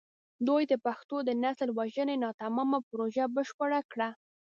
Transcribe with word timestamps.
دوی 0.47 0.63
د 0.71 0.73
پښتنو 0.85 1.17
د 1.27 1.29
نسل 1.43 1.69
وژنې 1.79 2.15
ناتمامه 2.25 2.79
پروژه 2.89 3.25
بشپړه 3.35 3.79
کړه. 3.91 4.09